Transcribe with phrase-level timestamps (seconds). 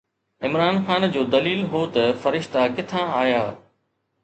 [0.47, 3.41] عمران خان جو دليل هو ته فرشتا ڪٿان آيا؟